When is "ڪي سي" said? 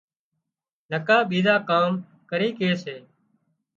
2.57-2.95